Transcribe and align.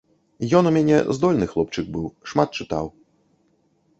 Ён 0.59 0.69
у 0.69 0.71
мяне 0.77 0.97
здольны 1.17 1.45
хлопчык 1.51 1.85
быў, 1.97 2.07
шмат 2.31 2.49
чытаў. 2.61 2.85